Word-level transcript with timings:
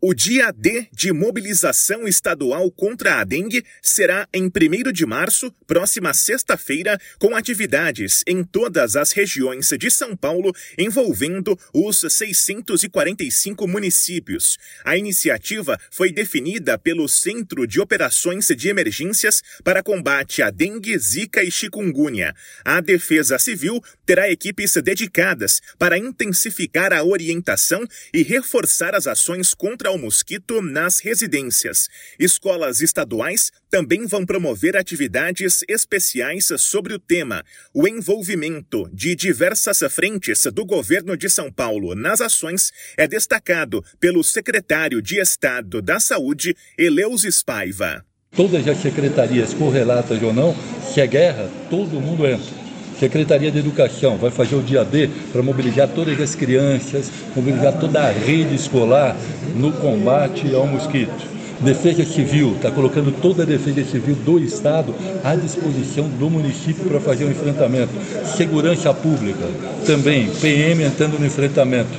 O 0.00 0.14
dia 0.14 0.52
D 0.52 0.86
de 0.92 1.12
mobilização 1.12 2.06
estadual 2.06 2.70
contra 2.70 3.20
a 3.20 3.24
dengue 3.24 3.64
será 3.82 4.28
em 4.32 4.44
1 4.44 4.92
de 4.92 5.04
março, 5.04 5.52
próxima 5.66 6.14
sexta-feira, 6.14 6.96
com 7.18 7.34
atividades 7.34 8.22
em 8.24 8.44
todas 8.44 8.94
as 8.94 9.10
regiões 9.10 9.68
de 9.76 9.90
São 9.90 10.16
Paulo, 10.16 10.54
envolvendo 10.78 11.58
os 11.74 11.98
645 11.98 13.66
municípios. 13.66 14.56
A 14.84 14.96
iniciativa 14.96 15.76
foi 15.90 16.12
definida 16.12 16.78
pelo 16.78 17.08
Centro 17.08 17.66
de 17.66 17.80
Operações 17.80 18.46
de 18.46 18.68
Emergências 18.68 19.42
para 19.64 19.82
combate 19.82 20.42
à 20.42 20.50
dengue, 20.50 20.96
zika 20.96 21.42
e 21.42 21.50
chikungunya. 21.50 22.36
A 22.64 22.80
Defesa 22.80 23.36
Civil 23.36 23.82
terá 24.06 24.30
equipes 24.30 24.74
dedicadas 24.74 25.60
para 25.76 25.98
intensificar 25.98 26.92
a 26.92 27.02
orientação 27.02 27.84
e 28.14 28.22
reforçar 28.22 28.94
as 28.94 29.08
ações 29.08 29.52
contra 29.52 29.87
contra 29.88 29.92
o 29.92 29.98
mosquito 29.98 30.60
nas 30.60 31.00
residências. 31.00 31.88
Escolas 32.18 32.80
estaduais 32.80 33.50
também 33.70 34.06
vão 34.06 34.26
promover 34.26 34.76
atividades 34.76 35.64
especiais 35.66 36.48
sobre 36.58 36.92
o 36.92 36.98
tema. 36.98 37.42
O 37.72 37.88
envolvimento 37.88 38.88
de 38.92 39.14
diversas 39.14 39.78
frentes 39.90 40.44
do 40.52 40.64
governo 40.64 41.16
de 41.16 41.30
São 41.30 41.50
Paulo 41.50 41.94
nas 41.94 42.20
ações 42.20 42.70
é 42.96 43.08
destacado 43.08 43.82
pelo 43.98 44.22
secretário 44.22 45.00
de 45.00 45.18
Estado 45.18 45.80
da 45.80 45.98
Saúde, 45.98 46.54
Eleus 46.76 47.22
Spaiva. 47.22 48.04
Todas 48.36 48.68
as 48.68 48.78
secretarias 48.78 49.54
correlatas 49.54 50.22
ou 50.22 50.34
não, 50.34 50.54
se 50.92 51.00
é 51.00 51.06
guerra, 51.06 51.50
todo 51.70 52.00
mundo 52.00 52.26
entra. 52.26 52.67
Secretaria 52.98 53.50
de 53.52 53.58
Educação 53.58 54.16
vai 54.16 54.30
fazer 54.30 54.56
o 54.56 54.62
dia 54.62 54.84
D 54.84 55.08
para 55.32 55.42
mobilizar 55.42 55.88
todas 55.88 56.20
as 56.20 56.34
crianças, 56.34 57.10
mobilizar 57.34 57.72
toda 57.78 58.00
a 58.00 58.10
rede 58.10 58.56
escolar 58.56 59.16
no 59.54 59.72
combate 59.72 60.52
ao 60.52 60.66
mosquito. 60.66 61.38
Defesa 61.60 62.04
Civil 62.04 62.54
está 62.56 62.70
colocando 62.70 63.12
toda 63.20 63.42
a 63.42 63.46
Defesa 63.46 63.84
Civil 63.84 64.16
do 64.16 64.38
Estado 64.38 64.94
à 65.24 65.34
disposição 65.36 66.08
do 66.08 66.28
município 66.28 66.84
para 66.84 67.00
fazer 67.00 67.24
o 67.24 67.30
enfrentamento. 67.30 67.92
Segurança 68.36 68.92
Pública 68.92 69.46
também, 69.86 70.28
PM 70.40 70.82
entrando 70.82 71.18
no 71.18 71.26
enfrentamento. 71.26 71.90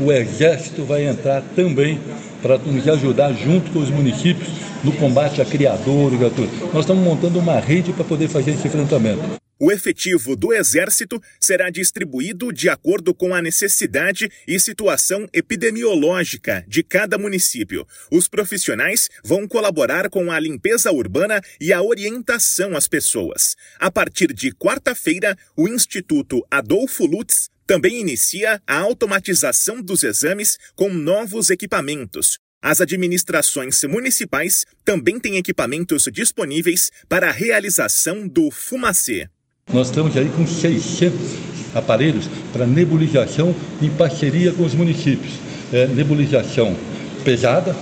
O 0.00 0.12
Exército 0.12 0.84
vai 0.84 1.06
entrar 1.06 1.42
também 1.54 2.00
para 2.42 2.58
nos 2.58 2.86
ajudar 2.88 3.32
junto 3.32 3.70
com 3.72 3.80
os 3.80 3.90
municípios 3.90 4.48
no 4.84 4.92
combate 4.92 5.42
a 5.42 5.44
criadores, 5.44 6.22
a 6.22 6.30
tudo. 6.30 6.50
Nós 6.72 6.84
estamos 6.84 7.04
montando 7.04 7.38
uma 7.38 7.58
rede 7.58 7.92
para 7.92 8.04
poder 8.04 8.28
fazer 8.28 8.52
esse 8.52 8.68
enfrentamento. 8.68 9.47
O 9.60 9.72
efetivo 9.72 10.36
do 10.36 10.52
Exército 10.52 11.20
será 11.40 11.68
distribuído 11.68 12.52
de 12.52 12.68
acordo 12.68 13.12
com 13.12 13.34
a 13.34 13.42
necessidade 13.42 14.30
e 14.46 14.60
situação 14.60 15.28
epidemiológica 15.32 16.64
de 16.68 16.84
cada 16.84 17.18
município. 17.18 17.84
Os 18.08 18.28
profissionais 18.28 19.08
vão 19.24 19.48
colaborar 19.48 20.08
com 20.08 20.30
a 20.30 20.38
limpeza 20.38 20.92
urbana 20.92 21.40
e 21.60 21.72
a 21.72 21.82
orientação 21.82 22.76
às 22.76 22.86
pessoas. 22.86 23.56
A 23.80 23.90
partir 23.90 24.32
de 24.32 24.52
quarta-feira, 24.52 25.36
o 25.56 25.66
Instituto 25.66 26.46
Adolfo 26.48 27.04
Lutz 27.04 27.48
também 27.66 28.00
inicia 28.00 28.62
a 28.64 28.78
automatização 28.78 29.82
dos 29.82 30.04
exames 30.04 30.56
com 30.76 30.88
novos 30.88 31.50
equipamentos, 31.50 32.38
as 32.60 32.80
administrações 32.80 33.84
municipais 33.84 34.64
também 34.84 35.20
têm 35.20 35.36
equipamentos 35.36 36.08
disponíveis 36.12 36.90
para 37.08 37.28
a 37.28 37.32
realização 37.32 38.26
do 38.26 38.50
fumacê. 38.50 39.28
Nós 39.72 39.88
estamos 39.88 40.16
aí 40.16 40.30
com 40.34 40.46
600 40.46 41.48
aparelhos 41.74 42.28
para 42.52 42.66
nebulização 42.66 43.54
em 43.82 43.90
parceria 43.90 44.52
com 44.52 44.64
os 44.64 44.74
municípios. 44.74 45.34
É, 45.72 45.86
nebulização 45.86 46.74
pesada, 47.22 47.76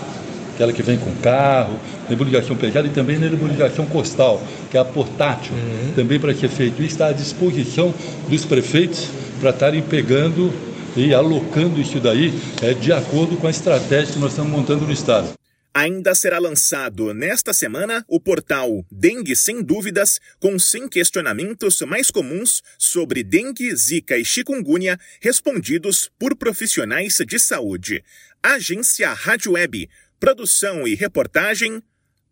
aquela 0.55 0.73
que 0.73 0.83
vem 0.83 0.99
com 0.99 1.13
carro, 1.23 1.79
nebulização 2.09 2.57
pesada 2.57 2.89
e 2.89 2.91
também 2.91 3.19
nebulização 3.19 3.87
costal, 3.87 4.43
que 4.71 4.77
é 4.77 4.81
a 4.81 4.85
portátil, 4.85 5.53
uhum. 5.55 5.93
também 5.95 6.19
para 6.19 6.35
ser 6.35 6.49
feito. 6.49 6.83
Isso 6.83 6.95
está 6.95 7.09
à 7.09 7.13
disposição 7.13 7.95
dos 8.29 8.45
prefeitos 8.45 9.09
para 9.41 9.51
estarem 9.51 9.83
pegando 9.83 10.53
e 10.97 11.15
alocando 11.15 11.81
isso 11.81 12.01
daí 12.01 12.35
é, 12.63 12.75
de 12.75 12.93
acordo 12.93 13.37
com 13.37 13.47
a 13.47 13.51
estratégia 13.51 14.15
que 14.15 14.19
nós 14.19 14.31
estamos 14.31 14.51
montando 14.51 14.85
no 14.85 14.93
Estado. 14.93 15.29
Ainda 15.77 16.15
será 16.15 16.39
lançado 16.39 17.13
nesta 17.13 17.53
semana 17.53 18.03
o 18.09 18.19
portal 18.19 18.83
Dengue 18.91 19.37
Sem 19.37 19.63
Dúvidas, 19.63 20.19
com 20.41 20.59
100 20.59 20.89
questionamentos 20.89 21.83
mais 21.83 22.11
comuns 22.11 22.63
sobre 22.79 23.23
dengue, 23.23 23.77
zika 23.77 24.17
e 24.17 24.25
chikungunya, 24.25 24.99
respondidos 25.21 26.11
por 26.19 26.35
profissionais 26.35 27.19
de 27.19 27.39
saúde. 27.39 28.03
Agência 28.43 29.13
Rádio 29.13 29.53
Web. 29.53 29.87
Produção 30.19 30.89
e 30.89 30.95
reportagem: 30.95 31.83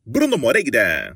Bruno 0.07 0.39
Moreira. 0.39 1.15